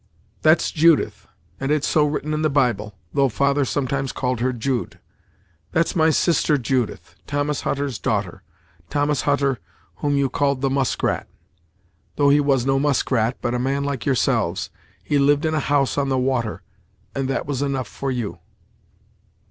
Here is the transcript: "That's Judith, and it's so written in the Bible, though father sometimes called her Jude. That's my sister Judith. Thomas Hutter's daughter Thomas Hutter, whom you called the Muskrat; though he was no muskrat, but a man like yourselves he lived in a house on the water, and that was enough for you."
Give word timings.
"That's 0.41 0.71
Judith, 0.71 1.27
and 1.59 1.71
it's 1.71 1.85
so 1.87 2.07
written 2.07 2.33
in 2.33 2.41
the 2.41 2.49
Bible, 2.49 2.95
though 3.13 3.29
father 3.29 3.63
sometimes 3.65 4.11
called 4.11 4.39
her 4.39 4.51
Jude. 4.51 4.97
That's 5.73 5.95
my 5.95 6.09
sister 6.09 6.57
Judith. 6.57 7.13
Thomas 7.27 7.61
Hutter's 7.61 7.99
daughter 7.99 8.41
Thomas 8.89 9.21
Hutter, 9.29 9.59
whom 9.97 10.15
you 10.17 10.27
called 10.27 10.61
the 10.61 10.71
Muskrat; 10.71 11.27
though 12.15 12.29
he 12.31 12.39
was 12.39 12.65
no 12.65 12.79
muskrat, 12.79 13.37
but 13.43 13.53
a 13.53 13.59
man 13.59 13.83
like 13.83 14.07
yourselves 14.07 14.71
he 15.03 15.19
lived 15.19 15.45
in 15.45 15.53
a 15.53 15.59
house 15.59 15.99
on 15.99 16.09
the 16.09 16.17
water, 16.17 16.63
and 17.13 17.29
that 17.29 17.45
was 17.45 17.61
enough 17.61 17.87
for 17.87 18.09
you." 18.09 18.39